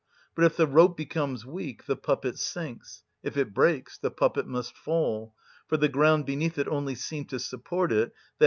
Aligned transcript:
But 0.33 0.45
if 0.45 0.57
the 0.57 0.65
rope 0.65 0.97
becomes 0.97 1.45
weak 1.45 1.85
the 1.85 1.95
puppet 1.95 2.39
sinks; 2.39 3.03
if 3.21 3.37
it 3.37 3.53
breaks 3.53 3.99
the 3.99 4.09
puppet 4.09 4.47
must 4.47 4.75
fall, 4.75 5.35
for 5.67 5.77
the 5.77 5.89
ground 5.89 6.25
beneath 6.25 6.57
it 6.57 6.67
only 6.67 6.95
seemed 6.95 7.29
to 7.29 7.39
support 7.39 7.91
it: 7.91 8.09
_i. 8.09 8.13